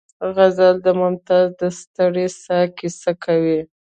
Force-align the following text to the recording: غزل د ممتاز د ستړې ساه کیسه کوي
غزل 0.35 0.75
د 0.85 0.87
ممتاز 1.01 1.47
د 1.61 1.63
ستړې 1.79 2.27
ساه 2.41 2.65
کیسه 2.77 3.11
کوي 3.23 3.59